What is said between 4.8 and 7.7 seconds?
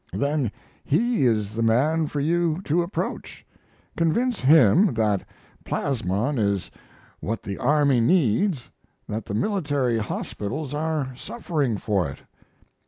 that plasmon is what the